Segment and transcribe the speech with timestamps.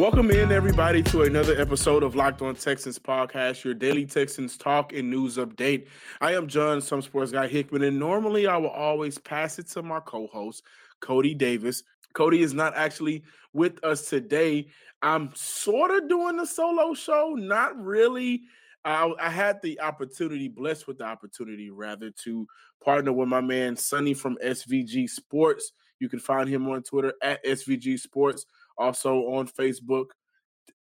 [0.00, 4.94] Welcome in, everybody, to another episode of Locked On Texans podcast, your daily Texans talk
[4.94, 5.88] and news update.
[6.22, 9.82] I am John, some sports guy Hickman, and normally I will always pass it to
[9.82, 10.62] my co host,
[11.00, 11.82] Cody Davis.
[12.14, 14.68] Cody is not actually with us today.
[15.02, 18.44] I'm sort of doing a solo show, not really.
[18.86, 22.46] I, I had the opportunity, blessed with the opportunity, rather, to
[22.82, 25.72] partner with my man Sonny from SVG Sports.
[25.98, 28.46] You can find him on Twitter at SVG Sports
[28.80, 30.06] also on Facebook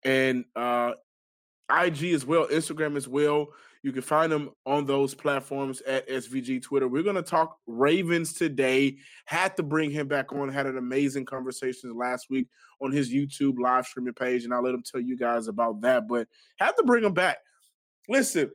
[0.04, 0.94] and uh,
[1.70, 3.48] IG as well, Instagram as well.
[3.84, 6.88] You can find them on those platforms at SVG Twitter.
[6.88, 8.98] We're going to talk Ravens today.
[9.26, 10.50] Had to bring him back on.
[10.50, 12.48] Had an amazing conversation last week
[12.82, 16.08] on his YouTube live streaming page, and I'll let him tell you guys about that.
[16.08, 16.28] But
[16.58, 17.38] had to bring him back.
[18.10, 18.52] Listen,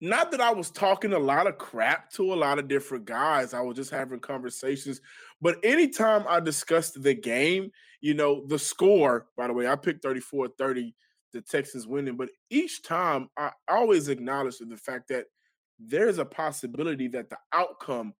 [0.00, 3.54] not that I was talking a lot of crap to a lot of different guys.
[3.54, 5.00] I was just having conversations.
[5.40, 7.70] But anytime I discussed the game,
[8.00, 10.94] you know, the score, by the way, I picked 34 30,
[11.32, 12.16] the Texans winning.
[12.16, 15.26] But each time I always acknowledge the fact that
[15.78, 18.14] there's a possibility that the outcome,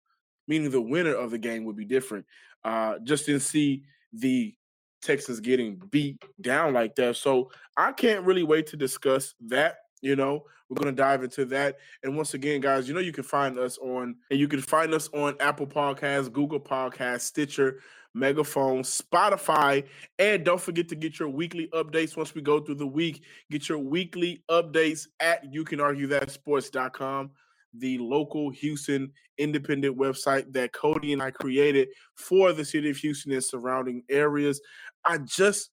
[0.46, 2.26] meaning the winner of the game, would be different.
[2.64, 4.54] Uh, just didn't see the
[5.02, 7.16] Texans getting beat down like that.
[7.16, 9.76] So I can't really wait to discuss that
[10.06, 11.78] you know, we're going to dive into that.
[12.02, 14.94] And once again, guys, you know, you can find us on, and you can find
[14.94, 17.80] us on Apple Podcasts, Google Podcasts, Stitcher,
[18.14, 19.84] Megaphone, Spotify,
[20.18, 23.22] and don't forget to get your weekly updates once we go through the week.
[23.50, 27.32] Get your weekly updates at you can argue that sports.com,
[27.74, 33.32] the local Houston independent website that Cody and I created for the city of Houston
[33.32, 34.60] and surrounding areas.
[35.04, 35.70] I just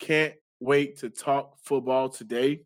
[0.00, 2.62] can't wait to talk football today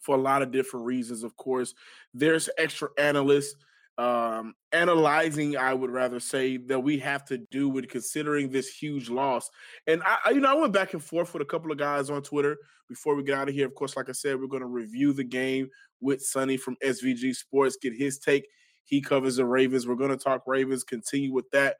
[0.00, 1.22] for a lot of different reasons.
[1.22, 1.74] Of course,
[2.14, 3.56] there's extra analysts
[4.00, 9.10] um, analyzing, I would rather say, that we have to do with considering this huge
[9.10, 9.50] loss.
[9.86, 12.22] And I, you know, I went back and forth with a couple of guys on
[12.22, 12.56] Twitter
[12.88, 13.66] before we get out of here.
[13.66, 15.68] Of course, like I said, we're going to review the game
[16.00, 18.48] with Sonny from SVG Sports, get his take.
[18.84, 19.86] He covers the Ravens.
[19.86, 21.76] We're going to talk Ravens, continue with that.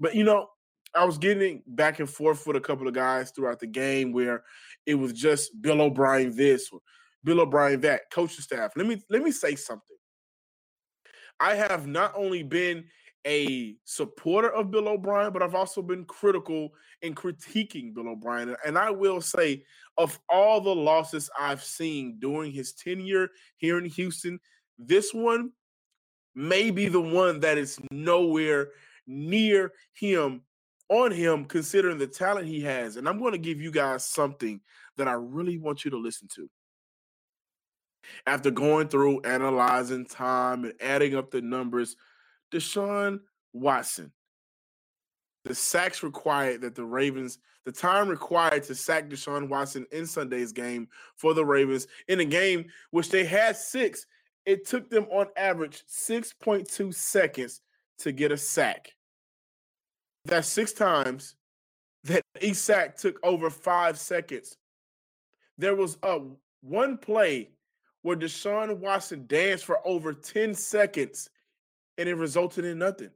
[0.00, 0.48] But you know,
[0.92, 4.42] I was getting back and forth with a couple of guys throughout the game where
[4.86, 6.68] it was just Bill O'Brien this
[7.24, 8.72] Bill O'Brien that, coaching staff.
[8.76, 9.96] Let me let me say something.
[11.38, 12.84] I have not only been
[13.26, 16.70] a supporter of Bill O'Brien, but I've also been critical
[17.02, 18.56] in critiquing Bill O'Brien.
[18.64, 19.64] And I will say,
[19.98, 23.28] of all the losses I've seen during his tenure
[23.58, 24.40] here in Houston,
[24.78, 25.50] this one
[26.34, 28.68] may be the one that is nowhere
[29.06, 30.42] near him
[30.88, 32.96] on him, considering the talent he has.
[32.96, 34.60] And I'm going to give you guys something
[34.96, 36.48] that I really want you to listen to
[38.26, 41.96] after going through analyzing time and adding up the numbers,
[42.52, 43.20] Deshaun
[43.52, 44.12] Watson,
[45.44, 50.52] the sacks required that the Ravens, the time required to sack Deshaun Watson in Sunday's
[50.52, 54.06] game for the Ravens in a game which they had six,
[54.46, 57.60] it took them on average 6.2 seconds
[57.98, 58.92] to get a sack.
[60.24, 61.36] That's six times
[62.04, 64.56] that each sack took over five seconds.
[65.58, 66.20] There was a
[66.62, 67.50] one play
[68.02, 71.30] where Deshaun Watson danced for over 10 seconds
[71.98, 73.10] and it resulted in nothing.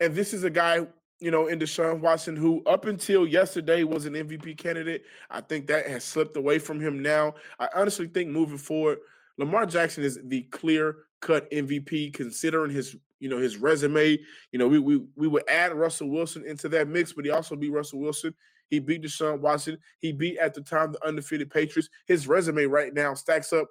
[0.00, 0.86] And this is a guy,
[1.20, 5.04] you know, in Deshaun Watson who up until yesterday was an MVP candidate.
[5.30, 7.34] I think that has slipped away from him now.
[7.60, 8.98] I honestly think moving forward,
[9.38, 14.18] Lamar Jackson is the clear cut MVP considering his you know his resume.
[14.52, 17.56] You know, we we we would add Russell Wilson into that mix, but he also
[17.56, 18.34] be Russell Wilson.
[18.68, 19.78] He beat Deshaun Watson.
[19.98, 21.88] He beat at the time the undefeated Patriots.
[22.06, 23.68] His resume right now stacks up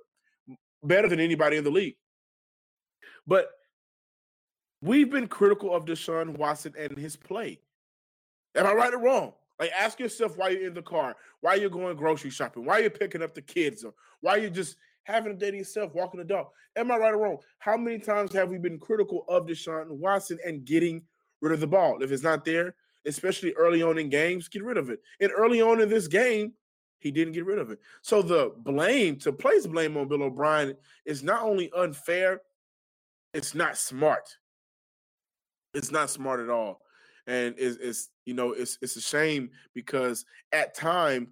[0.84, 1.96] better than anybody in the league.
[3.26, 3.50] But
[4.82, 7.60] we've been critical of Deshaun Watson and his play.
[8.56, 9.34] Am I right or wrong?
[9.60, 12.90] Like, ask yourself why you're in the car, why you're going grocery shopping, why you're
[12.90, 16.26] picking up the kids, or why you're just having a day to yourself, walking the
[16.26, 16.48] dog.
[16.76, 17.38] Am I right or wrong?
[17.60, 21.04] How many times have we been critical of Deshaun Watson and getting
[21.42, 22.02] rid of the ball?
[22.02, 22.76] If it's not there,
[23.06, 25.00] especially early on in games, get rid of it.
[25.20, 26.54] And early on in this game,
[27.00, 27.80] he didn't get rid of it.
[28.02, 32.42] So the blame to place blame on Bill O'Brien is not only unfair,
[33.34, 34.30] it's not smart.
[35.74, 36.82] It's not smart at all.
[37.28, 41.30] and it's, it's you know it's it's a shame because at time,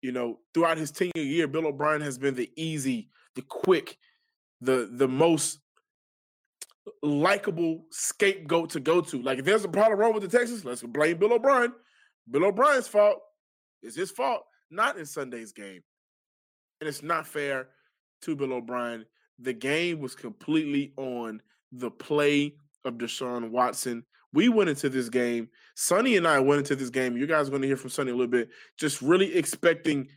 [0.00, 3.98] you know, throughout his tenure year, Bill O'Brien has been the easy, the quick,
[4.60, 5.60] the the most
[7.02, 9.22] likable scapegoat to go to.
[9.22, 11.72] Like if there's a problem wrong with the Texans, let's blame Bill O'Brien.
[12.30, 13.18] Bill O'Brien's fault.
[13.82, 15.82] It's his fault, not in Sunday's game.
[16.80, 17.68] And it's not fair
[18.22, 19.04] to Bill O'Brien.
[19.38, 21.40] The game was completely on
[21.72, 24.04] the play of Deshaun Watson.
[24.32, 25.48] We went into this game.
[25.74, 27.16] Sonny and I went into this game.
[27.16, 28.50] You guys are going to hear from Sonny a little bit.
[28.78, 30.08] Just really expecting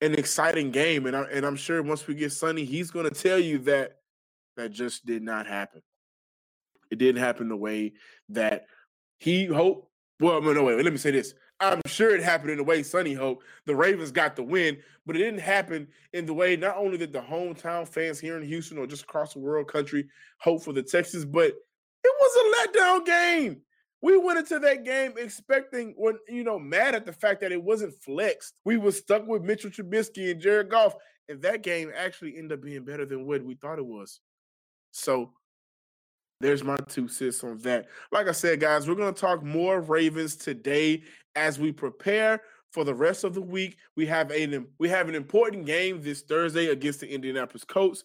[0.00, 3.14] an exciting game, and I, and I'm sure once we get Sonny, he's going to
[3.14, 3.96] tell you that
[4.58, 5.82] that just did not happen.
[6.90, 7.94] It didn't happen the way
[8.30, 8.66] that
[9.18, 9.88] he hoped.
[10.20, 10.82] Well, no, wait.
[10.82, 11.32] Let me say this.
[11.60, 13.44] I'm sure it happened in the way Sonny hoped.
[13.66, 17.12] The Ravens got the win, but it didn't happen in the way not only did
[17.12, 20.08] the hometown fans here in Houston or just across the world country
[20.38, 21.56] hope for the Texans, but it
[22.04, 23.60] was a letdown game.
[24.02, 27.62] We went into that game expecting, when you know, mad at the fact that it
[27.62, 28.54] wasn't flexed.
[28.64, 30.94] We were stuck with Mitchell Trubisky and Jared Goff,
[31.28, 34.20] and that game actually ended up being better than what we thought it was.
[34.92, 35.30] So
[36.40, 37.86] there's my two cents on that.
[38.12, 41.02] Like I said, guys, we're going to talk more Ravens today
[41.34, 43.76] as we prepare for the rest of the week.
[43.96, 48.04] We have a we have an important game this Thursday against the Indianapolis Colts.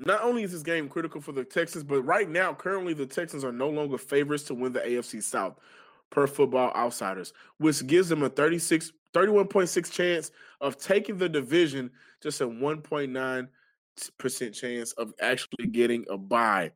[0.00, 3.44] Not only is this game critical for the Texans, but right now, currently, the Texans
[3.44, 5.58] are no longer favorites to win the AFC South
[6.10, 10.30] per football outsiders, which gives them a 36, 31.6 chance
[10.60, 11.90] of taking the division,
[12.22, 13.48] just a 1.9
[14.18, 16.72] percent chance of actually getting a buy.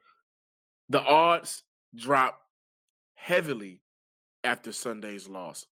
[0.88, 1.62] The odds
[1.94, 2.40] drop
[3.14, 3.82] heavily
[4.44, 5.66] after Sunday's loss.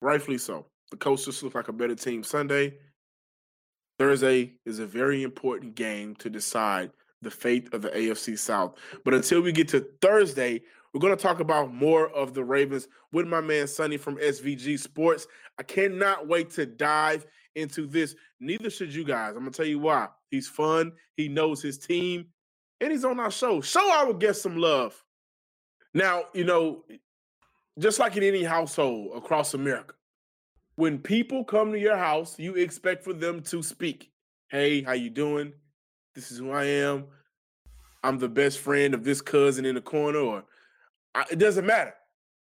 [0.00, 0.66] Rightfully so.
[0.90, 2.74] The Coasters look like a better team Sunday.
[3.98, 6.90] Thursday is a very important game to decide
[7.22, 8.76] the fate of the AFC South.
[9.04, 12.88] But until we get to Thursday, we're going to talk about more of the Ravens
[13.12, 15.26] with my man Sonny from SVG Sports.
[15.58, 18.14] I cannot wait to dive into this.
[18.40, 19.30] Neither should you guys.
[19.30, 20.08] I'm gonna tell you why.
[20.30, 20.92] He's fun.
[21.16, 22.26] He knows his team,
[22.80, 23.60] and he's on our show.
[23.60, 25.02] Show our guests some love.
[25.94, 26.84] Now, you know,
[27.78, 29.94] just like in any household across America,
[30.76, 34.10] when people come to your house, you expect for them to speak.
[34.48, 35.52] Hey, how you doing?
[36.14, 37.06] This is who I am.
[38.02, 40.44] I'm the best friend of this cousin in the corner, or
[41.14, 41.94] I, it doesn't matter.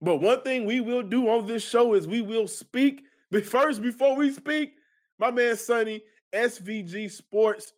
[0.01, 3.03] But one thing we will do on this show is we will speak.
[3.29, 4.73] But first, before we speak,
[5.21, 6.01] my man Sonny,
[6.33, 7.73] SVG Sports.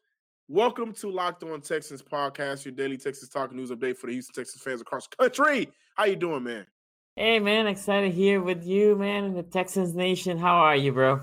[0.47, 4.33] Welcome to Locked On Texans podcast, your daily Texas talk news update for the Houston
[4.33, 5.69] Texas fans across the country.
[5.95, 6.65] How you doing, man?
[7.17, 10.37] Hey, man, excited here with you, man, in the Texans Nation.
[10.37, 11.19] How are you, bro?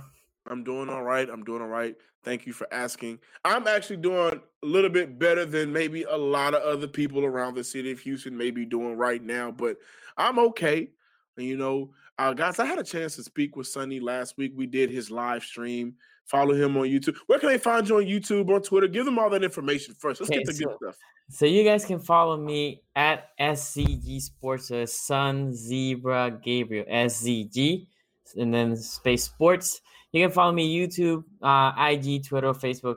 [0.47, 1.27] I'm doing all right.
[1.27, 1.97] I'm doing all right.
[2.23, 3.19] Thank you for asking.
[3.47, 7.55] I'm actually doing a little bit better than maybe a lot of other people around
[7.55, 9.79] the city of Houston may be doing right now, but
[10.19, 10.91] I'm okay.
[11.39, 14.53] And you know, uh, guys, I had a chance to speak with Sonny last week.
[14.55, 15.95] We did his live stream
[16.31, 17.17] Follow him on YouTube.
[17.27, 18.87] Where can they find you on YouTube, on Twitter?
[18.87, 20.21] Give them all that information first.
[20.21, 20.97] Let's okay, get the so, good stuff.
[21.29, 27.89] So you guys can follow me at SCG Sports, so Sun Zebra Gabriel SZG,
[28.37, 29.81] and then Space Sports.
[30.13, 32.97] You can follow me YouTube, uh, IG, Twitter, Facebook.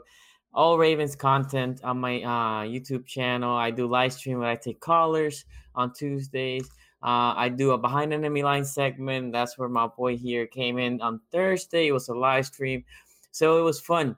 [0.54, 3.58] All Ravens content on my uh, YouTube channel.
[3.58, 6.70] I do live stream where I take callers on Tuesdays.
[7.02, 9.34] Uh, I do a behind enemy line segment.
[9.34, 11.88] That's where my boy here came in on Thursday.
[11.88, 12.86] It was a live stream
[13.34, 14.16] so it was fun.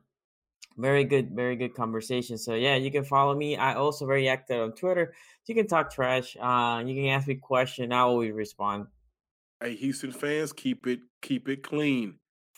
[0.78, 2.38] Very good, very good conversation.
[2.38, 3.56] So yeah, you can follow me.
[3.56, 5.14] I also very active on Twitter.
[5.46, 6.36] You can talk trash.
[6.36, 7.94] Uh, you can ask me question.
[7.94, 8.88] I always respond.
[9.64, 12.16] Hey, Houston fans, keep it keep it clean.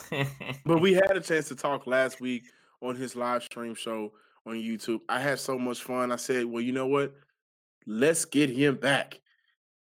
[0.65, 2.45] but we had a chance to talk last week
[2.81, 4.11] on his live stream show
[4.47, 5.01] on YouTube.
[5.07, 6.11] I had so much fun.
[6.11, 7.13] I said, well, you know what?
[7.85, 9.19] Let's get him back.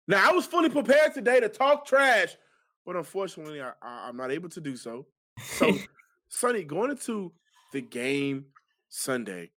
[0.08, 2.36] Now I was fully prepared today to talk trash,
[2.88, 5.06] but unfortunately, I, I, I'm not able to do so.
[5.40, 5.72] So
[6.36, 7.32] Sonny, going into
[7.72, 8.46] the game
[8.90, 9.52] Sunday,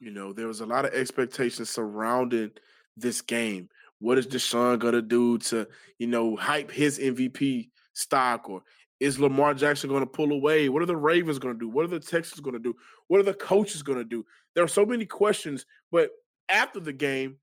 [0.00, 2.50] you know, there was a lot of expectations surrounding
[2.96, 3.68] this game.
[3.98, 8.48] What is Deshaun gonna do to, you know, hype his MVP stock?
[8.48, 8.62] Or
[8.98, 10.70] is Lamar Jackson gonna pull away?
[10.70, 11.68] What are the Ravens gonna do?
[11.68, 12.74] What are the Texans gonna do?
[13.08, 14.24] What are the coaches gonna do?
[14.54, 16.10] There are so many questions, but
[16.48, 17.36] after the game,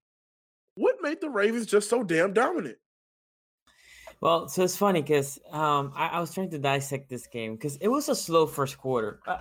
[0.74, 2.78] what made the Ravens just so damn dominant?
[4.22, 7.78] Well, so it's funny because um, I, I, was trying to dissect this game because
[7.78, 9.22] it was a slow first quarter.
[9.26, 9.40] Uh,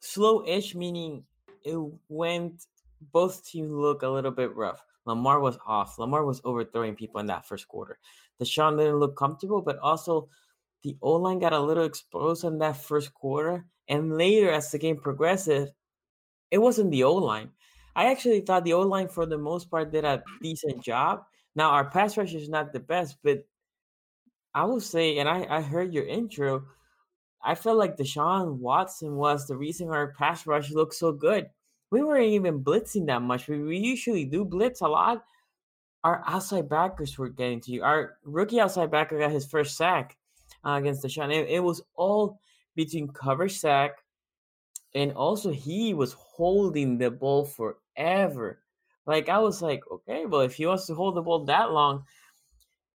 [0.00, 1.24] slow-ish meaning
[1.64, 2.66] it went.
[3.12, 4.84] Both teams look a little bit rough.
[5.06, 5.98] Lamar was off.
[5.98, 7.98] Lamar was overthrowing people in that first quarter.
[8.40, 10.28] Deshaun didn't look comfortable, but also
[10.82, 13.64] the O line got a little exposed in that first quarter.
[13.88, 17.50] And later, as the game progressed, it wasn't the O line.
[17.96, 21.22] I actually thought the O line, for the most part, did a decent job
[21.56, 23.44] Now our pass rush is not the best, but
[24.54, 26.64] I will say, and I, I heard your intro,
[27.42, 31.48] I felt like Deshaun Watson was the reason our pass rush looked so good.
[31.90, 33.48] We weren't even blitzing that much.
[33.48, 35.24] We, we usually do blitz a lot.
[36.04, 37.82] Our outside backers were getting to you.
[37.82, 40.16] Our rookie outside backer got his first sack
[40.64, 41.32] uh, against Deshaun.
[41.32, 42.40] It, it was all
[42.74, 43.98] between cover sack,
[44.94, 48.60] and also he was holding the ball forever.
[49.06, 52.04] Like I was like, okay, well, if he wants to hold the ball that long,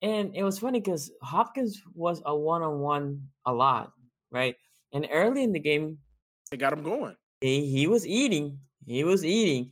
[0.02, 3.92] and it was funny because Hopkins was a one-on-one a lot,
[4.30, 4.56] right?
[4.92, 5.98] And early in the game,
[6.50, 7.16] they got him going.
[7.40, 8.58] He, he was eating.
[8.86, 9.70] He was eating.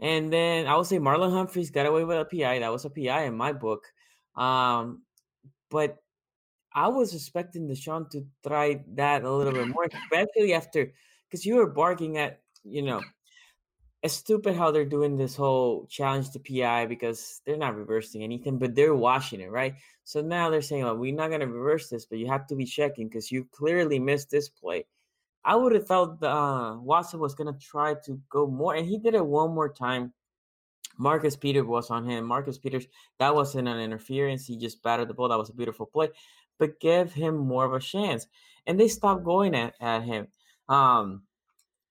[0.00, 2.60] And then I would say Marlon Humphreys got away with a PI.
[2.60, 3.84] That was a PI in my book.
[4.36, 5.02] Um,
[5.70, 5.98] but
[6.74, 10.92] I was expecting Deshaun to try that a little bit more, especially after
[11.28, 13.02] because you were barking at, you know,
[14.02, 18.58] it's stupid how they're doing this whole challenge to PI because they're not reversing anything,
[18.58, 19.74] but they're washing it, right?
[20.04, 22.54] So now they're saying, "Oh, we're not going to reverse this, but you have to
[22.54, 24.86] be checking because you clearly missed this play."
[25.44, 28.98] I would have thought uh, Watson was going to try to go more, and he
[28.98, 30.12] did it one more time.
[30.98, 32.24] Marcus Peters was on him.
[32.24, 32.86] Marcus Peters,
[33.18, 34.46] that wasn't an interference.
[34.46, 35.28] He just batted the ball.
[35.28, 36.08] That was a beautiful play,
[36.58, 38.26] but give him more of a chance.
[38.66, 40.28] And they stopped going at, at him.
[40.68, 41.22] Um,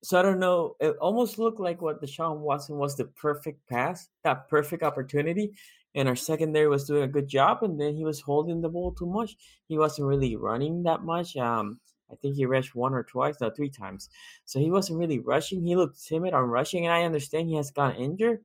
[0.04, 0.76] so I don't know.
[0.80, 5.54] It almost looked like what Deshaun Watson was the perfect pass, that perfect opportunity.
[5.96, 8.92] And our secondary was doing a good job, and then he was holding the ball
[8.92, 9.36] too much.
[9.68, 11.36] He wasn't really running that much.
[11.38, 11.80] Um,
[12.12, 14.10] I think he rushed one or twice, no, three times.
[14.46, 15.64] So he wasn't really rushing.
[15.64, 18.44] He looked timid on rushing, and I understand he has gotten injured.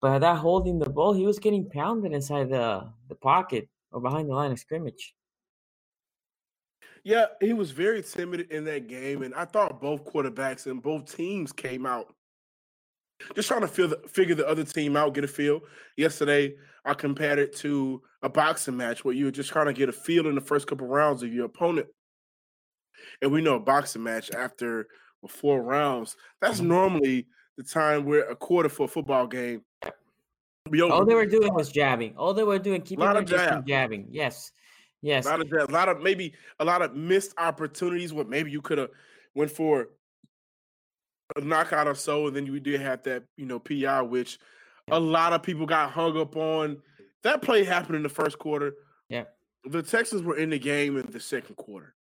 [0.00, 4.28] But that holding the ball, he was getting pounded inside the the pocket or behind
[4.30, 5.15] the line of scrimmage.
[7.06, 11.14] Yeah, he was very timid in that game, and I thought both quarterbacks and both
[11.14, 12.12] teams came out
[13.36, 15.60] just trying to feel the, figure the other team out, get a feel.
[15.96, 19.88] Yesterday, I compared it to a boxing match where you were just trying to get
[19.88, 21.86] a feel in the first couple rounds of your opponent.
[23.22, 24.88] And we know a boxing match after
[25.28, 29.62] four rounds, that's normally the time where a quarter for a football game.
[30.90, 32.16] All they were doing was jabbing.
[32.16, 33.64] All they were doing, keeping them jab.
[33.64, 34.08] jabbing.
[34.10, 34.50] Yes.
[35.02, 35.26] Yes.
[35.26, 38.50] A lot of that, a lot of maybe a lot of missed opportunities What maybe
[38.50, 38.90] you could have
[39.34, 39.88] went for
[41.36, 44.38] a knockout or so, and then you did have that, you know, PI, which
[44.88, 44.96] yeah.
[44.96, 46.78] a lot of people got hung up on.
[47.22, 48.74] That play happened in the first quarter.
[49.08, 49.24] Yeah.
[49.64, 51.94] The Texans were in the game in the second quarter.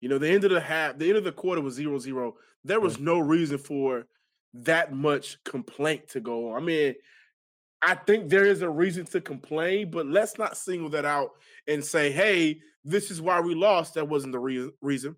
[0.00, 2.34] You know, the end of the half, the end of the quarter was zero zero.
[2.64, 4.06] There was no reason for
[4.54, 6.62] that much complaint to go on.
[6.62, 6.94] I mean,
[7.82, 11.32] I think there is a reason to complain, but let's not single that out
[11.68, 15.16] and say, "Hey, this is why we lost." That wasn't the re- reason.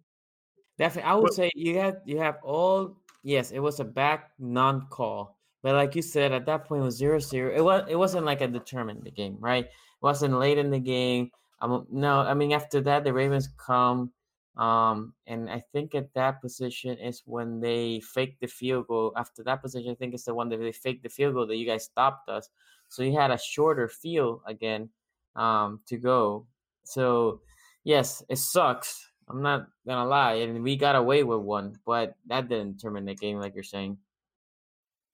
[0.78, 2.96] Definitely, I would but, say you have you have all.
[3.22, 6.96] Yes, it was a back non-call, but like you said, at that point it was
[6.96, 7.54] zero zero.
[7.54, 9.64] It was it wasn't like a determined the game, right?
[9.64, 11.30] It wasn't late in the game.
[11.60, 14.12] Um, no, I mean after that the Ravens come
[14.58, 19.12] um, and I think at that position is when they fake the field goal.
[19.16, 21.56] After that position, I think it's the one that they faked the field goal that
[21.56, 22.50] you guys stopped us.
[22.88, 24.90] So you had a shorter field again
[25.36, 26.46] um, to go.
[26.82, 27.40] So
[27.84, 29.06] yes, it sucks.
[29.28, 33.14] I'm not gonna lie, and we got away with one, but that didn't determine the
[33.14, 33.98] game, like you're saying.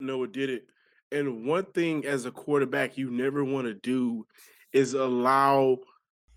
[0.00, 0.62] No, it didn't.
[1.12, 4.26] And one thing as a quarterback you never want to do
[4.72, 5.78] is allow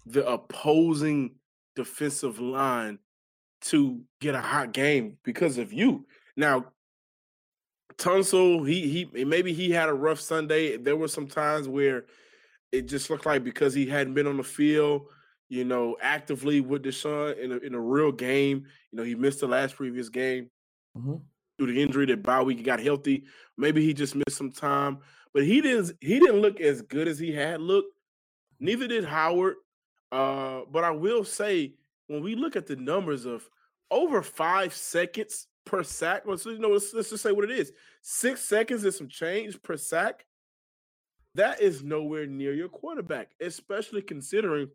[0.05, 1.36] the opposing
[1.77, 2.97] defensive line
[3.61, 6.05] to get a hot game because of you.
[6.35, 6.65] Now,
[7.97, 10.75] Tunsil, he he maybe he had a rough Sunday.
[10.77, 12.05] There were some times where
[12.71, 15.03] it just looked like because he hadn't been on the field,
[15.49, 18.65] you know, actively with Deshaun in a, in a real game.
[18.91, 20.49] You know, he missed the last previous game
[20.97, 21.15] mm-hmm.
[21.57, 22.07] due to injury.
[22.07, 23.23] That bye week he got healthy.
[23.57, 24.99] Maybe he just missed some time,
[25.33, 25.93] but he didn't.
[26.01, 27.93] He didn't look as good as he had looked.
[28.59, 29.55] Neither did Howard.
[30.11, 31.73] Uh, but I will say,
[32.07, 33.49] when we look at the numbers of
[33.91, 38.41] over five seconds per sack, you know, let's, let's just say what it is: six
[38.41, 40.25] seconds and some change per sack.
[41.35, 44.69] That is nowhere near your quarterback, especially considering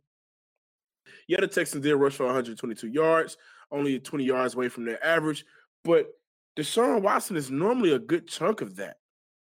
[1.27, 3.37] yeah, the Texans did rush for 122 yards,
[3.71, 5.45] only 20 yards away from their average.
[5.85, 6.07] But
[6.57, 8.99] Deshaun Watson is normally a good chunk of that.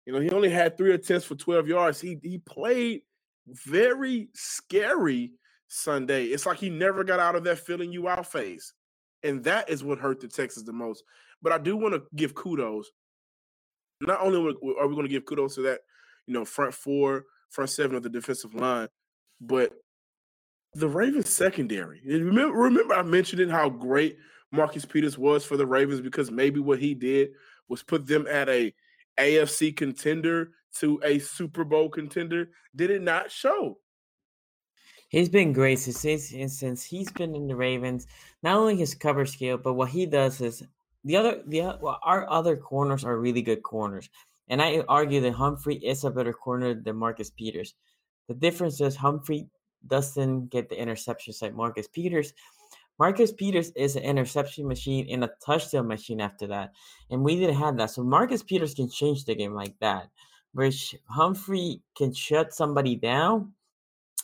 [0.05, 2.01] You know, he only had three attempts for 12 yards.
[2.01, 3.01] He he played
[3.47, 5.33] very scary
[5.69, 6.25] Sunday.
[6.25, 8.73] It's like he never got out of that filling you out phase.
[9.23, 11.03] And that is what hurt the Texans the most.
[11.41, 12.91] But I do want to give kudos.
[14.01, 15.79] Not only are we going to give kudos to that,
[16.25, 18.87] you know, front four, front seven of the defensive line,
[19.39, 19.73] but
[20.73, 22.01] the Ravens secondary.
[22.05, 24.17] Remember, remember I mentioned how great
[24.51, 27.31] Marcus Peters was for the Ravens because maybe what he did
[27.67, 28.73] was put them at a
[29.19, 33.79] AFC contender to a Super Bowl contender, did it not show?
[35.09, 38.07] He's been great since since he's been in the Ravens.
[38.43, 40.63] Not only his cover skill, but what he does is
[41.03, 44.09] the other the well, our other corners are really good corners,
[44.47, 47.73] and I argue that Humphrey is a better corner than Marcus Peters.
[48.27, 49.47] The difference is Humphrey
[49.87, 52.33] doesn't get the interceptions like Marcus Peters.
[52.99, 56.73] Marcus Peters is an interception machine and a touchdown machine after that.
[57.09, 57.91] And we didn't have that.
[57.91, 60.09] So Marcus Peters can change the game like that.
[60.51, 63.53] Which Humphrey can shut somebody down,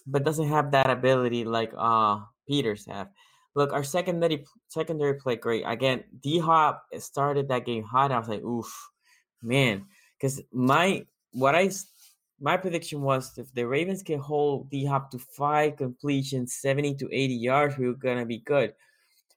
[0.05, 3.09] but doesn't have that ability like uh Peters have.
[3.55, 5.63] Look, our secondary secondary played great.
[5.65, 8.11] Again, D Hop started that game hot.
[8.11, 8.71] I was like, oof,
[9.41, 9.85] man.
[10.19, 11.71] Because my what I
[12.39, 17.09] my prediction was if the Ravens can hold D Hop to five completions, 70 to
[17.11, 18.73] 80 yards, we are gonna be good.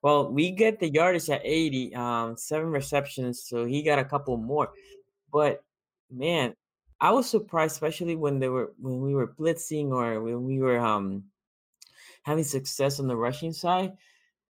[0.02, 4.36] Well, we get the yardage at 80, um, seven receptions, so he got a couple
[4.36, 4.70] more.
[5.32, 5.62] But
[6.10, 6.54] man,
[7.00, 10.78] I was surprised, especially when they were when we were blitzing or when we were
[10.78, 11.24] um
[12.22, 13.92] having success on the rushing side,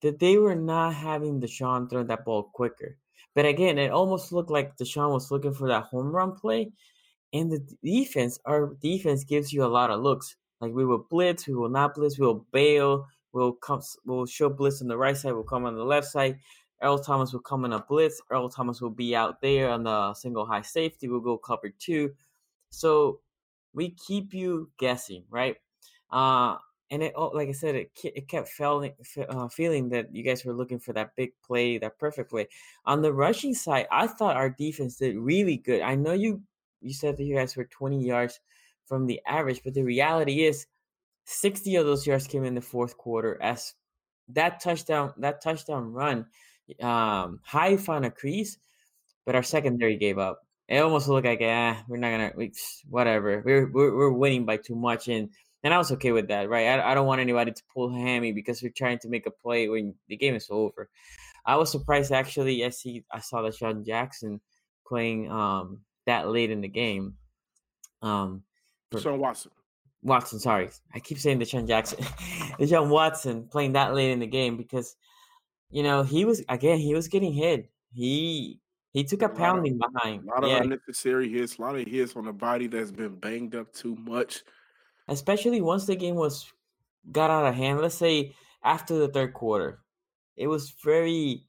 [0.02, 2.96] that they were not having Deshaun throw that ball quicker.
[3.34, 6.72] But again, it almost looked like Deshaun was looking for that home run play,
[7.32, 10.36] and the defense, our defense gives you a lot of looks.
[10.60, 14.48] Like we will blitz, we will not blitz, we will bail, we'll come, we'll show
[14.48, 16.38] blitz on the right side, we'll come on the left side.
[16.82, 18.20] Earl Thomas will come in a blitz.
[18.30, 21.08] Earl Thomas will be out there on the single high safety.
[21.08, 22.12] We'll go cover two.
[22.70, 23.20] So
[23.74, 25.56] we keep you guessing, right?
[26.10, 26.56] Uh,
[26.90, 28.94] and it, oh, like I said, it it kept feeling
[29.28, 32.48] uh, feeling that you guys were looking for that big play, that perfect play.
[32.86, 35.82] On the rushing side, I thought our defense did really good.
[35.82, 36.42] I know you
[36.80, 38.40] you said that you guys were 20 yards
[38.86, 40.66] from the average, but the reality is
[41.24, 43.74] 60 of those yards came in the fourth quarter as
[44.28, 46.26] that touchdown, that touchdown run,
[46.80, 48.58] um, Hyde found a crease,
[49.26, 50.47] but our secondary gave up.
[50.68, 52.52] It almost looked like, eh, we're not gonna, we,
[52.88, 53.42] whatever.
[53.44, 55.30] We're, we're we're winning by too much, and
[55.64, 56.66] and I was okay with that, right?
[56.66, 59.68] I, I don't want anybody to pull hammy because we're trying to make a play
[59.68, 60.88] when the game is over.
[61.46, 62.64] I was surprised actually.
[62.64, 64.40] I see, I saw that Sean Jackson
[64.86, 67.14] playing um that late in the game.
[68.02, 68.42] Um,
[68.98, 69.50] Sean Watson.
[70.02, 71.98] Watson, sorry, I keep saying Deshaun Jackson,
[72.58, 74.94] the Deshaun Watson playing that late in the game because,
[75.70, 77.70] you know, he was again he was getting hit.
[77.92, 78.60] He
[78.92, 80.24] he took a, a pounding of, behind.
[80.24, 80.62] A lot of yeah.
[80.62, 84.42] unnecessary hits, a lot of hits on the body that's been banged up too much.
[85.08, 86.52] Especially once the game was
[87.10, 87.80] got out of hand.
[87.80, 89.80] Let's say after the third quarter,
[90.36, 91.44] it was very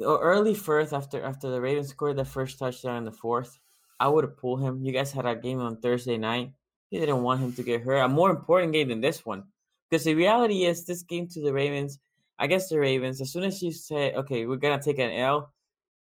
[0.00, 3.58] early first after after the Ravens scored the first touchdown in the fourth,
[3.98, 4.82] I would have pulled him.
[4.82, 6.52] You guys had a game on Thursday night.
[6.90, 7.98] You didn't want him to get hurt.
[7.98, 9.44] A more important game than this one.
[9.88, 11.98] Because the reality is this game to the Ravens,
[12.38, 15.52] I guess the Ravens, as soon as you say, okay, we're gonna take an L,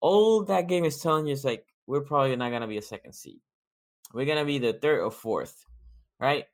[0.01, 3.13] all that game is telling you is like we're probably not gonna be a second
[3.13, 3.39] seed.
[4.13, 5.65] We're gonna be the third or fourth,
[6.19, 6.45] right?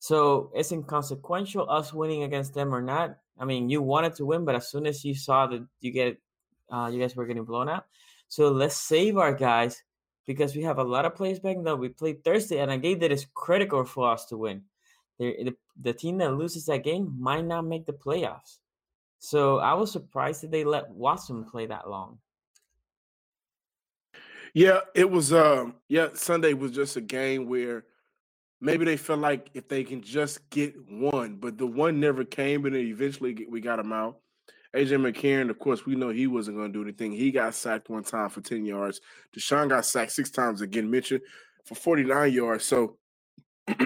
[0.00, 3.16] So it's inconsequential us winning against them or not.
[3.38, 6.18] I mean, you wanted to win, but as soon as you saw that you get
[6.70, 7.84] uh, you guys were getting blown out.
[8.28, 9.82] So let's save our guys
[10.26, 11.74] because we have a lot of players back now.
[11.74, 14.62] We played Thursday, and a game that is critical for us to win.
[15.18, 18.58] The, the, the team that loses that game might not make the playoffs.
[19.18, 22.18] So I was surprised that they let Watson play that long.
[24.54, 25.32] Yeah, it was.
[25.32, 27.84] Um, yeah, Sunday was just a game where
[28.60, 32.66] maybe they felt like if they can just get one, but the one never came,
[32.66, 34.18] and then eventually we got them out.
[34.74, 37.12] AJ McCarron, of course, we know he wasn't going to do anything.
[37.12, 39.02] He got sacked one time for 10 yards.
[39.36, 41.18] Deshaun got sacked six times again, Mitchell
[41.64, 42.64] for 49 yards.
[42.64, 42.96] So,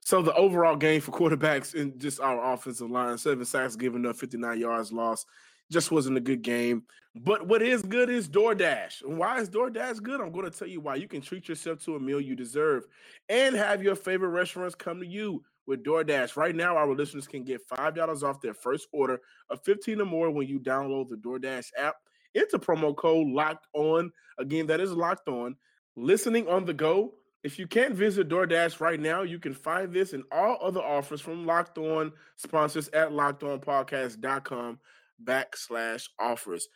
[0.00, 4.16] so the overall game for quarterbacks in just our offensive line, seven sacks given up,
[4.16, 5.26] 59 yards lost,
[5.74, 6.84] just wasn't a good game.
[7.16, 9.02] But what is good is DoorDash.
[9.02, 10.20] And why is DoorDash good?
[10.20, 10.94] I'm going to tell you why.
[10.94, 12.86] You can treat yourself to a meal you deserve
[13.28, 16.36] and have your favorite restaurants come to you with DoorDash.
[16.36, 20.30] Right now, our listeners can get $5 off their first order of 15 or more
[20.30, 21.96] when you download the DoorDash app.
[22.34, 24.10] Enter promo code locked on.
[24.38, 25.56] Again, that is locked on.
[25.96, 27.14] Listening on the go.
[27.44, 31.20] If you can't visit DoorDash right now, you can find this and all other offers
[31.20, 34.78] from Locked On sponsors at lockedonpodcast.com
[35.22, 36.68] backslash offers.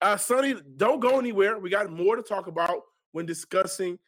[0.00, 1.58] Uh, Sonny, don't go anywhere.
[1.58, 2.80] We got more to talk about
[3.12, 3.98] when discussing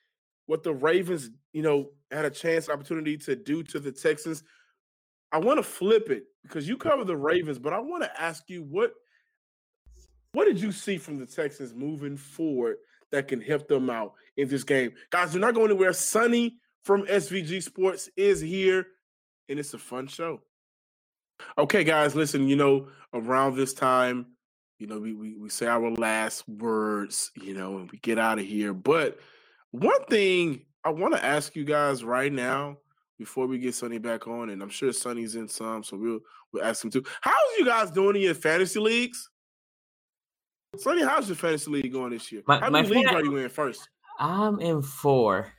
[0.47, 4.43] what the Ravens, you know, had a chance, opportunity to do to the Texans.
[5.33, 8.45] I want to flip it because you cover the Ravens, but I want to ask
[8.49, 8.93] you what
[10.33, 12.77] what did you see from the Texans moving forward
[13.11, 14.93] that can help them out in this game?
[15.11, 15.95] Guys, they're not going anywhere.
[15.95, 18.87] Sonny from SVG Sports is here,
[19.49, 20.43] and it's a fun show.
[21.59, 24.27] Okay, guys, listen, you know, around this time,
[24.79, 28.39] you know, we, we, we say our last words, you know, and we get out
[28.39, 28.75] of here.
[28.75, 29.19] But
[29.71, 32.77] one thing I want to ask you guys right now
[33.19, 36.21] before we get Sonny back on, and I'm sure Sonny's in some, so we'll
[36.53, 37.03] we'll ask him too.
[37.23, 39.31] How's you guys doing in your fantasy leagues?
[40.77, 42.43] Sonny, how's your fantasy league going this year?
[42.47, 43.89] My- How many leagues are you in first?
[44.19, 45.53] I'm in four.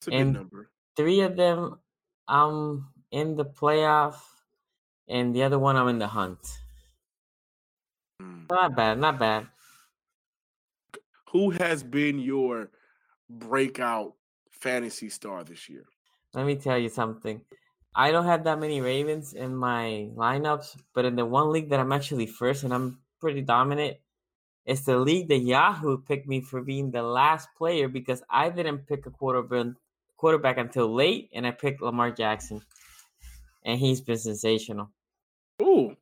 [0.00, 0.70] It's a And- good number.
[0.96, 1.78] Three of them,
[2.26, 4.16] I'm in the playoff,
[5.08, 6.38] and the other one, I'm in the hunt.
[8.22, 8.50] Mm.
[8.50, 9.46] Not bad, not bad.
[11.32, 12.70] Who has been your
[13.28, 14.14] breakout
[14.50, 15.84] fantasy star this year?
[16.34, 17.40] Let me tell you something.
[17.94, 21.80] I don't have that many Ravens in my lineups, but in the one league that
[21.80, 23.96] I'm actually first and I'm pretty dominant,
[24.64, 28.86] it's the league that Yahoo picked me for being the last player because I didn't
[28.86, 29.74] pick a quarterback
[30.18, 32.60] quarterback until late, and I picked Lamar Jackson,
[33.64, 34.90] and he's been sensational.
[35.62, 35.96] Ooh,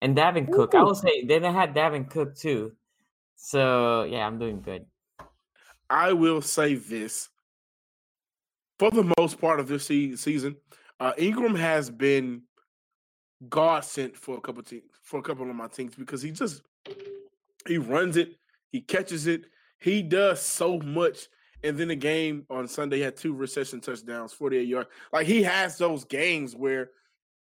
[0.00, 2.72] And Dalvin Cook, I will say then I had Dalvin Cook too.
[3.36, 4.86] So yeah, I'm doing good.
[5.90, 7.28] I will say this.
[8.78, 10.56] For the most part of this se- season,
[10.98, 12.42] uh, Ingram has been
[13.48, 16.62] God sent for a couple teams for a couple of my teams because he just
[17.66, 18.36] he runs it,
[18.72, 19.44] he catches it,
[19.78, 21.28] he does so much.
[21.62, 24.88] And then the game on Sunday had two reception touchdowns, 48 yards.
[25.12, 26.90] Like he has those games where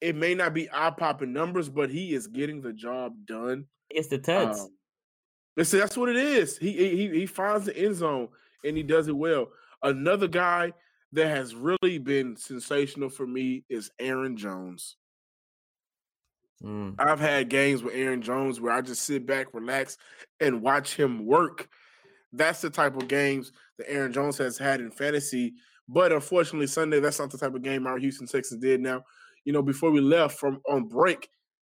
[0.02, 3.66] it may not be eye popping numbers, but he is getting the job done.
[3.90, 4.62] It's the Tuds.
[4.62, 4.70] Um,
[5.58, 6.58] listen, that's what it is.
[6.58, 8.30] He he he finds the end zone
[8.64, 9.48] and he does it well.
[9.84, 10.74] Another guy
[11.14, 14.98] that has really been sensational for me is Aaron Jones.
[16.64, 16.96] Mm.
[16.98, 19.98] I've had games with Aaron Jones where I just sit back, relax,
[20.40, 21.70] and watch him work.
[22.34, 25.54] That's the type of games that Aaron Jones has had in fantasy.
[25.88, 28.82] But unfortunately, Sunday, that's not the type of game our Houston Texans did.
[28.82, 29.04] Now,
[29.46, 31.30] you know, before we left from on break,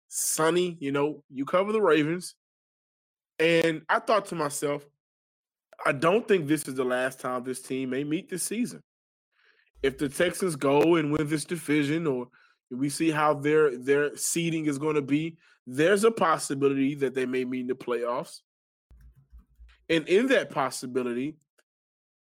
[0.08, 2.34] Sonny, you know, you cover the Ravens.
[3.38, 4.84] And I thought to myself,
[5.86, 8.82] I don't think this is the last time this team may meet this season.
[9.82, 12.28] If the Texans go and win this division, or
[12.70, 17.24] we see how their their seeding is going to be, there's a possibility that they
[17.24, 18.40] may meet in the playoffs.
[19.88, 21.36] And in that possibility,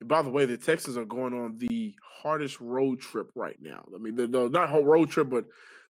[0.05, 3.83] by the way, the Texans are going on the hardest road trip right now.
[3.93, 5.45] I mean, the, not whole road trip, but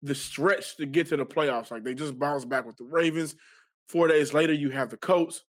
[0.03, 1.71] the stretch to get to the playoffs.
[1.71, 3.35] Like they just bounced back with the Ravens.
[3.89, 5.43] Four days later, you have the Colts.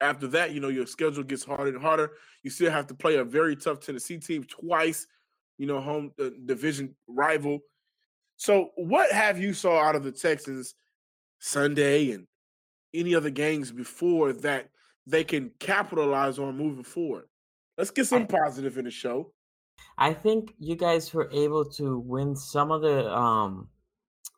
[0.00, 2.12] After that, you know, your schedule gets harder and harder.
[2.42, 5.06] You still have to play a very tough Tennessee team twice,
[5.58, 7.60] you know, home uh, division rival.
[8.36, 10.74] So, what have you saw out of the Texans
[11.38, 12.26] Sunday and
[12.92, 14.68] any other games before that
[15.06, 17.26] they can capitalize on moving forward?
[17.82, 19.32] Let's get some positive in the show.
[19.98, 23.70] I think you guys were able to win some of the um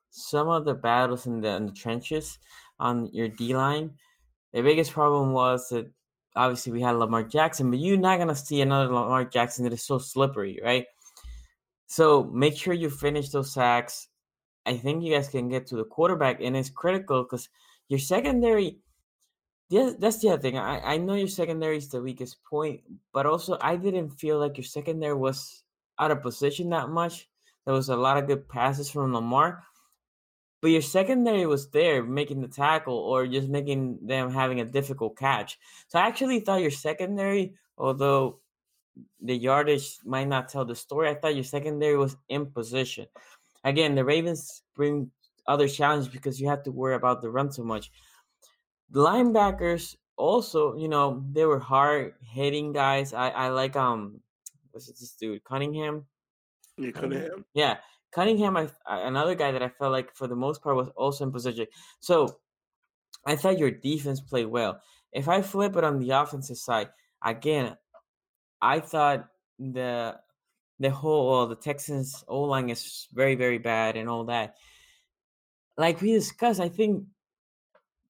[0.08, 2.38] some of the battles in the, in the trenches
[2.80, 3.90] on your D line.
[4.54, 5.92] The biggest problem was that
[6.34, 9.82] obviously we had Lamar Jackson, but you're not gonna see another Lamar Jackson that is
[9.82, 10.86] so slippery, right?
[11.86, 14.08] So make sure you finish those sacks.
[14.64, 17.50] I think you guys can get to the quarterback, and it's critical because
[17.88, 18.78] your secondary.
[19.70, 20.58] Yeah, that's the other thing.
[20.58, 24.56] I, I know your secondary is the weakest point, but also I didn't feel like
[24.56, 25.64] your secondary was
[25.98, 27.28] out of position that much.
[27.64, 29.64] There was a lot of good passes from Lamar,
[30.60, 35.16] but your secondary was there making the tackle or just making them having a difficult
[35.16, 35.58] catch.
[35.88, 38.40] So I actually thought your secondary, although
[39.20, 43.06] the yardage might not tell the story, I thought your secondary was in position.
[43.64, 45.10] Again, the Ravens bring
[45.46, 47.90] other challenges because you have to worry about the run so much.
[48.90, 53.12] The linebackers also, you know, they were hard hitting guys.
[53.12, 54.20] I, I like um
[54.70, 55.44] what's this dude?
[55.44, 56.06] Cunningham.
[56.76, 57.44] You Cunningham.
[57.54, 57.78] Yeah.
[58.12, 61.24] Cunningham, I, I- another guy that I felt like for the most part was also
[61.24, 61.66] in position.
[62.00, 62.40] So
[63.26, 64.82] I thought your defense played well.
[65.12, 66.90] If I flip it on the offensive side,
[67.22, 67.76] again,
[68.62, 70.20] I thought the
[70.80, 74.56] the whole well, the Texans O line is very very bad and all that.
[75.76, 77.06] Like we discussed, I think.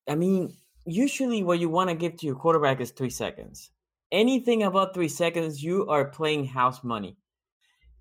[0.09, 0.57] I mean,
[0.87, 3.71] usually what you want to give to your quarterback is three seconds.
[4.13, 7.17] Anything above three seconds, you are playing house money.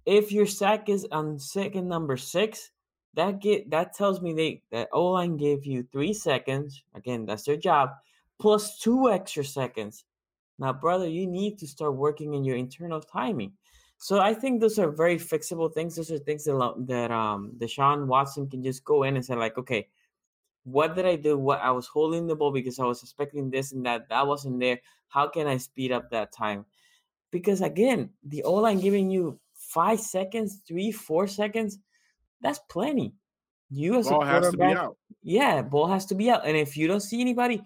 [0.06, 2.72] If your sack is on second number six,
[3.16, 6.84] that get that tells me they that O line gave you three seconds.
[6.94, 7.92] Again, that's their job,
[8.40, 10.04] plus two extra seconds.
[10.60, 13.54] Now, brother, you need to start working in your internal timing.
[13.98, 15.96] So I think those are very fixable things.
[15.96, 19.58] Those are things that that um Deshaun Watson can just go in and say like,
[19.58, 19.88] okay,
[20.64, 21.38] what did I do?
[21.38, 24.10] What I was holding the ball because I was expecting this and that.
[24.10, 24.80] That wasn't there.
[25.10, 26.66] How can I speed up that time?
[27.32, 31.80] Because again, the O line giving you five seconds, three, four seconds,
[32.42, 33.14] that's plenty.
[33.70, 34.98] You as Ball a has to be quarterback, out.
[35.24, 36.46] yeah, ball has to be out.
[36.46, 37.62] And if you don't see anybody,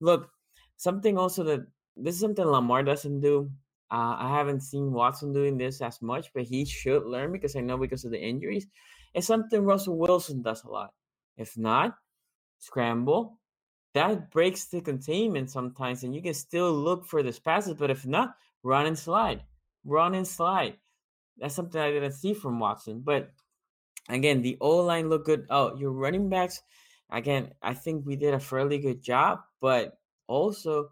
[0.00, 0.28] look,
[0.76, 1.60] something also that
[1.96, 3.50] this is something Lamar doesn't do.
[3.90, 7.60] Uh, I haven't seen Watson doing this as much, but he should learn because I
[7.60, 8.66] know because of the injuries.
[9.14, 10.92] It's something Russell Wilson does a lot.
[11.36, 11.94] If not,
[12.58, 13.38] scramble.
[13.94, 17.74] That breaks the containment sometimes, and you can still look for this passes.
[17.74, 19.44] But if not, run and slide,
[19.84, 20.76] run and slide.
[21.38, 23.02] That's something I didn't see from Watson.
[23.04, 23.32] But
[24.08, 25.46] again, the O line looked good.
[25.50, 26.62] Oh, your running backs.
[27.10, 30.90] Again, I think we did a fairly good job, but also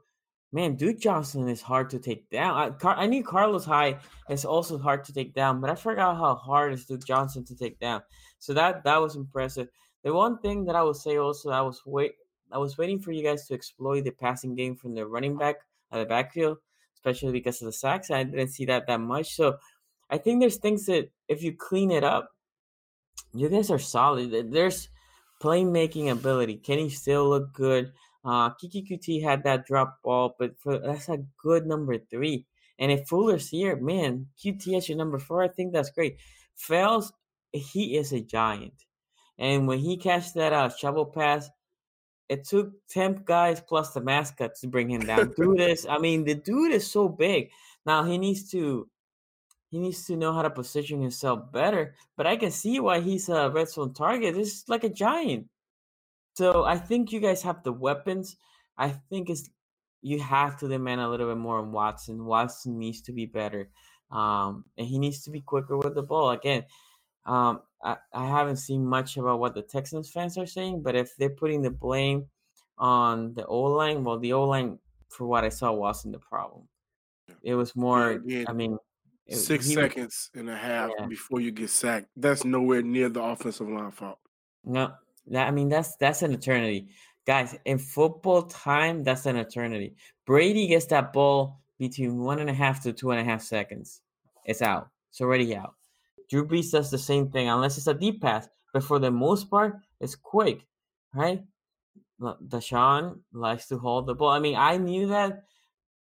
[0.53, 2.57] man, Duke Johnson is hard to take down.
[2.57, 3.98] I, Car- I knew Carlos Hyde
[4.29, 7.57] is also hard to take down, but I forgot how hard is Duke Johnson to
[7.57, 8.03] take down.
[8.38, 9.68] So that that was impressive.
[10.05, 12.12] The one thing that I would say also, I was wait,
[12.51, 15.57] I was waiting for you guys to exploit the passing game from the running back
[15.91, 16.59] at the backfield,
[16.95, 18.11] especially because of the sacks.
[18.11, 19.35] I didn't see that that much.
[19.35, 19.59] So
[20.11, 22.31] I think there's things that if you clean it up,
[23.33, 24.53] you guys are solid.
[24.53, 24.88] There's
[25.43, 26.61] playmaking ability.
[26.65, 27.93] He still look good?
[28.25, 32.47] Uh, Keke Coutee had that drop ball, but for, that's a good number three.
[32.79, 36.19] And if Fuller's here, man, Coutee as your number four, I think that's great.
[36.55, 37.12] Fells,
[37.53, 38.75] he is a giant.
[39.38, 41.49] And when he catch that uh, shovel pass,
[42.29, 45.33] it took temp guys plus the mascot to bring him down.
[45.37, 47.51] dude is, I mean, the dude is so big.
[47.85, 48.88] Now he needs to
[49.73, 51.95] he needs to know how to position himself better.
[52.16, 54.35] But I can see why he's a red zone target.
[54.35, 55.49] This is like a giant.
[56.35, 58.37] So I think you guys have the weapons.
[58.77, 59.49] I think it's
[60.03, 62.25] you have to demand a little bit more on Watson.
[62.25, 63.71] Watson needs to be better,
[64.11, 66.31] um, and he needs to be quicker with the ball.
[66.31, 66.64] Again,
[67.25, 71.16] um, I, I haven't seen much about what the Texans fans are saying, but if
[71.16, 72.27] they're putting the blame
[72.79, 76.68] on the O line, well, the O line, for what I saw, wasn't the problem.
[77.42, 78.21] It was more.
[78.25, 78.79] Yeah, I mean,
[79.29, 81.07] six he, seconds and a half yeah.
[81.07, 82.09] before you get sacked.
[82.16, 84.18] That's nowhere near the offensive line fault.
[84.64, 84.92] No,
[85.29, 86.88] that, I mean, that's that's an eternity,
[87.27, 87.57] guys.
[87.64, 89.95] In football time, that's an eternity.
[90.27, 94.03] Brady gets that ball between one and a half to two and a half seconds.
[94.45, 94.88] It's out.
[95.11, 95.75] It's already out.
[96.33, 98.49] Drew Brees does the same thing, unless it's a deep pass.
[98.73, 100.64] But for the most part, it's quick,
[101.14, 101.42] right?
[102.18, 104.31] Deshaun likes to hold the ball.
[104.31, 105.45] I mean, I knew that,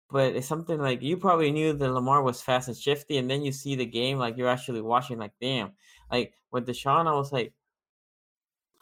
[0.09, 3.43] but it's something like you probably knew that Lamar was fast and shifty, and then
[3.43, 5.73] you see the game like you're actually watching, like, damn.
[6.13, 7.53] Like with Deshaun, I was like,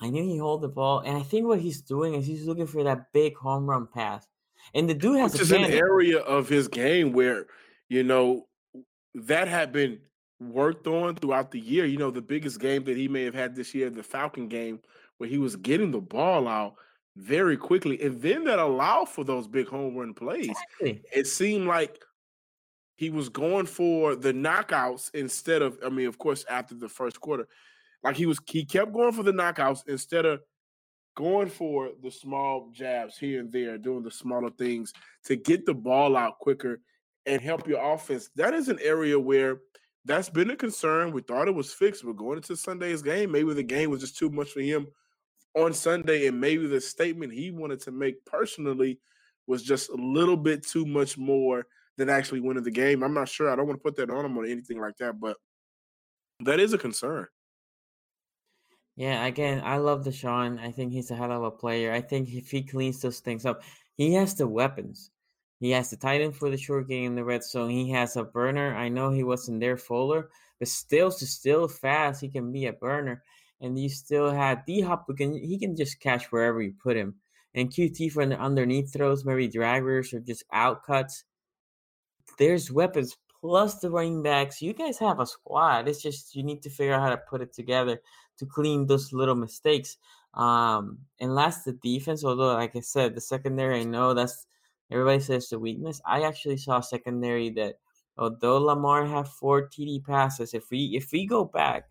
[0.03, 2.67] I knew he hold the ball, and I think what he's doing is he's looking
[2.67, 4.29] for that big home run pass.
[4.75, 7.47] And the dude has Which is an area of his game where
[7.89, 8.49] you know
[9.15, 10.01] that had been
[10.41, 11.85] worked on throughout the year.
[11.85, 14.81] You know, the biggest game that he may have had this year, the Falcon game,
[15.19, 16.75] where he was getting the ball out
[17.17, 20.49] very quickly, and then that allowed for those big home run plays.
[20.49, 21.03] Exactly.
[21.13, 22.01] It seemed like
[22.95, 27.21] he was going for the knockouts instead of, I mean, of course, after the first
[27.21, 27.49] quarter,
[28.05, 30.41] like he was, he kept going for the knockouts instead of
[31.17, 34.93] going for the small jabs here and there, doing the smaller things
[35.25, 36.81] to get the ball out quicker
[37.27, 38.31] and help your offense.
[38.37, 39.59] That is an area where
[40.09, 41.13] that's been a concern.
[41.13, 44.17] We thought it was fixed, but going into Sunday's game, maybe the game was just
[44.17, 44.89] too much for him
[45.55, 48.99] on Sunday, and maybe the statement he wanted to make personally
[49.47, 51.67] was just a little bit too much more
[51.99, 53.03] than actually winning the game.
[53.03, 53.51] I'm not sure.
[53.51, 55.37] I don't want to put that on him or anything like that, but
[56.41, 57.27] that is a concern.
[58.97, 60.59] Yeah, again, I love Deshaun.
[60.59, 61.93] I think he's a hell of a player.
[61.93, 63.63] I think if he cleans those things up,
[63.97, 65.11] he has the weapons.
[65.61, 67.71] He has the tight end for the short game in the red zone.
[67.71, 68.75] He has a burner.
[68.75, 72.21] I know he wasn't there Fuller, but still, still fast.
[72.21, 73.23] He can be a burner.
[73.61, 77.17] And you still have D Hop he can just catch wherever you put him.
[77.55, 81.25] And Coutee for the underneath throws, maybe draggers or just out cuts.
[82.39, 84.63] There's weapons plus the running backs.
[84.63, 85.89] You guys have a squad.
[85.89, 88.01] It's just you need to figure out how to put it together
[88.39, 89.97] to clean those little mistakes.
[90.35, 92.25] Um, and last, the defense.
[92.25, 94.47] Although, like I said, the secondary, I know that's
[94.91, 96.01] everybody says the weakness.
[96.07, 97.77] I actually saw secondary that
[98.17, 101.89] although Lamar had four TD passes, if we if we go back,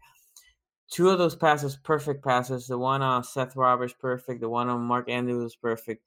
[0.89, 2.67] two of those passes perfect passes.
[2.67, 4.41] The one on Seth Roberts perfect.
[4.41, 6.03] The one on Mark Andrews perfect.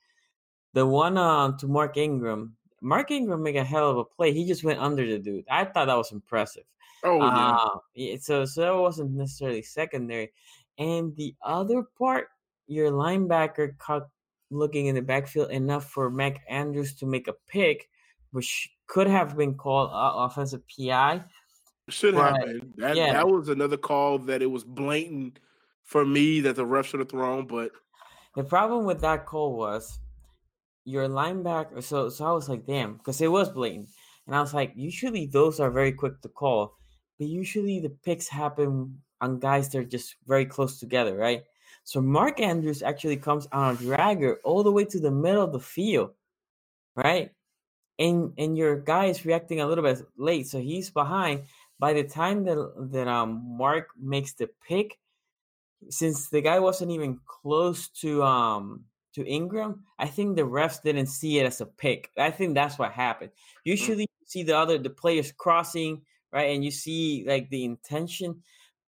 [0.72, 2.56] The one on to Mark Ingram.
[2.80, 4.32] Mark Ingram made a hell of a play.
[4.32, 5.44] He just went under the dude.
[5.50, 6.64] I thought that was impressive.
[7.04, 8.14] Oh yeah.
[8.14, 10.32] Uh, so so that wasn't necessarily secondary.
[10.78, 12.28] And the other part,
[12.66, 14.08] your linebacker caught
[14.50, 17.88] looking in the backfield enough for Mark Andrews to make a pick,
[18.32, 21.24] which could have been called uh, offensive PI.
[21.88, 22.72] Should but, have been.
[22.76, 23.12] That, yeah.
[23.12, 25.40] that was another call that it was blatant
[25.84, 27.46] for me that the ref should have thrown.
[27.46, 27.70] But
[28.36, 29.98] the problem with that call was
[30.84, 31.82] your linebacker.
[31.82, 33.88] So so I was like, damn, because it was blatant,
[34.26, 36.74] and I was like, usually those are very quick to call
[37.20, 41.42] but usually the picks happen on guys that are just very close together, right?
[41.90, 45.52] So Mark Andrews actually comes on a dragger all the way to the middle of
[45.52, 46.10] the field,
[46.94, 47.32] right?
[48.00, 51.42] and and your guy is reacting a little bit late, so he's behind.
[51.78, 52.58] By the time that
[52.92, 54.98] that um Mark makes the pick,
[55.90, 61.08] since the guy wasn't even close to um to Ingram, I think the refs didn't
[61.08, 62.10] see it as a pick.
[62.16, 63.32] I think that's what happened.
[63.32, 63.60] Mm.
[63.64, 68.42] Usually, you see the other the players crossing right, and you see like the intention,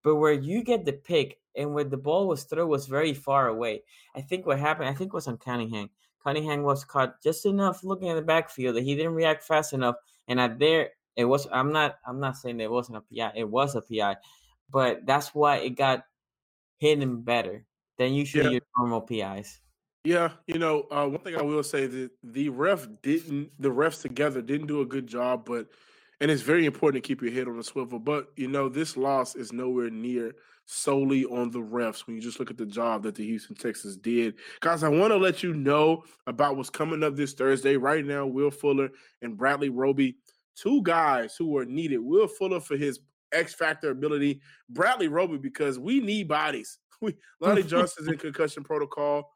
[0.04, 3.48] but where you get the pick and where the ball was thrown was very far
[3.48, 3.82] away.
[4.14, 5.90] I think what happened, I think was on Cunningham.
[6.22, 9.96] Cunningham was caught just enough looking at the backfield that he didn't react fast enough,
[10.28, 11.46] and at there it was.
[11.52, 11.96] I'm not.
[12.06, 13.32] I'm not saying it wasn't a PI.
[13.36, 14.16] It was a PI,
[14.70, 16.04] but that's why it got
[16.78, 17.64] hidden better
[17.98, 18.50] than usually yeah.
[18.50, 19.60] your normal PIs.
[20.04, 24.02] Yeah, you know, uh, one thing I will say that the ref didn't, the refs
[24.02, 25.68] together didn't do a good job, but
[26.20, 27.98] and it's very important to keep your head on the swivel.
[27.98, 30.34] But you know, this loss is nowhere near
[30.66, 33.96] solely on the refs when you just look at the job that the Houston Texans
[33.96, 34.34] did.
[34.60, 37.76] Guys, I want to let you know about what's coming up this Thursday.
[37.76, 38.90] Right now, Will Fuller
[39.22, 40.16] and Bradley Roby,
[40.56, 41.98] two guys who are needed.
[41.98, 43.00] Will Fuller for his
[43.32, 46.78] X factor ability, Bradley Roby because we need bodies.
[47.02, 49.32] We Lonnie Johnson's in concussion protocol.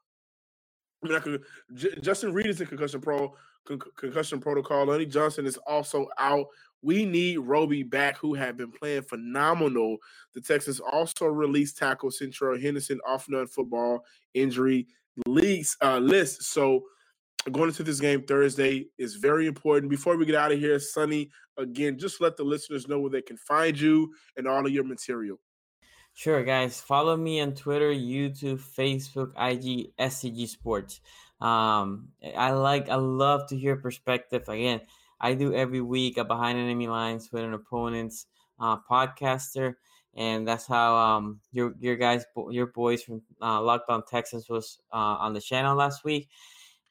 [1.03, 1.43] I mean, I could,
[1.75, 3.35] J- Justin Reid is in concussion pro
[3.67, 4.87] con- concussion protocol.
[4.87, 6.47] Lonnie Johnson is also out.
[6.83, 9.97] We need Roby back, who had been playing phenomenal.
[10.35, 14.87] The Texans also released tackle Seantrel Henderson off non-football injury
[15.27, 16.45] leagues uh, list.
[16.45, 16.85] So
[17.51, 19.91] going into this game Thursday is very important.
[19.91, 23.23] Before we get out of here, Sonny, again, just let the listeners know where they
[23.23, 25.39] can find you and all of your material.
[26.15, 26.81] Sure, guys.
[26.81, 31.01] Follow me on Twitter, YouTube, Facebook, IG, SCG Sports.
[31.41, 34.49] Um, I like, I love to hear perspective.
[34.49, 34.81] Again,
[35.21, 38.27] I do every week a behind enemy lines with an opponent's
[38.59, 39.75] uh, podcaster,
[40.15, 44.79] and that's how um your your guys, your boys from uh, Locked On Texans was
[44.93, 46.29] uh, on the channel last week.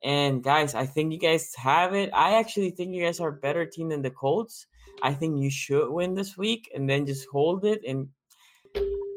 [0.03, 2.12] And guys, I think you guys have it.
[2.13, 4.67] I actually think you guys are a better team than the Colts.
[5.01, 8.10] I think you should win this week and then just hold it and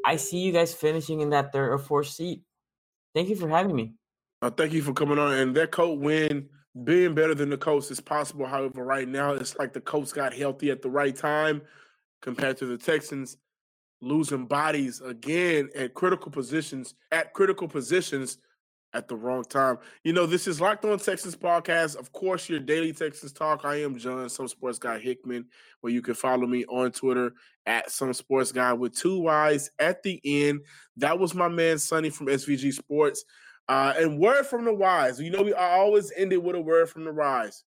[0.04, 2.42] I see you guys finishing in that third or fourth seat.
[3.14, 3.92] Thank you for having me.
[4.40, 5.32] Uh, thank you for coming on.
[5.32, 6.48] And that coat win
[6.84, 8.46] being better than the Colts is possible.
[8.46, 11.62] However, right now it's like the Colts got healthy at the right time
[12.22, 13.36] compared to the Texans
[14.00, 18.38] losing bodies again at critical positions at critical positions
[18.94, 19.76] at the wrong time.
[20.04, 21.96] You know, this is Locked On Texans podcast.
[21.96, 23.64] Of course, your daily Texans talk.
[23.64, 25.46] I am John, some sports guy Hickman,
[25.80, 27.32] where you can follow me on Twitter
[27.66, 30.60] at some sports guy with two Y's at the end.
[30.96, 33.24] That was my man Sonny from SVG Sports.
[33.68, 35.20] Uh, and word from the wise.
[35.20, 37.64] You know, we always end it with a word from the wise.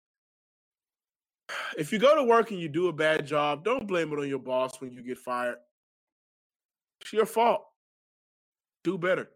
[1.78, 4.28] If you go to work and you do a bad job, don't blame it on
[4.28, 5.58] your boss when you get fired.
[7.02, 7.64] It's your fault.
[8.84, 9.30] Do better.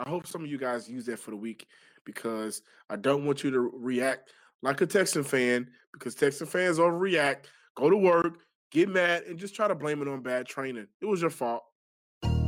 [0.00, 1.66] I hope some of you guys use that for the week
[2.04, 4.30] because I don't want you to react
[4.62, 8.38] like a Texan fan because Texan fans overreact, go to work,
[8.70, 10.86] get mad, and just try to blame it on bad training.
[11.00, 11.62] It was your fault.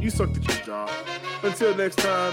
[0.00, 0.90] You sucked at your job.
[1.42, 2.32] Until next time,